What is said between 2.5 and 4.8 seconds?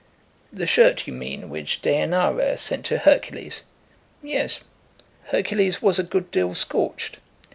sent to Hercules. Yes;